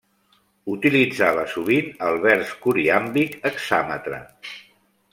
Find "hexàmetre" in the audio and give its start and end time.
3.51-4.27